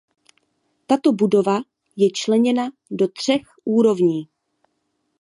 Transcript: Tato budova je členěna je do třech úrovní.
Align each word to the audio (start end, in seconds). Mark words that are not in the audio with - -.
Tato 0.87 1.11
budova 1.13 1.59
je 1.95 2.11
členěna 2.11 2.63
je 2.63 2.71
do 2.91 3.07
třech 3.07 3.41
úrovní. 3.65 4.29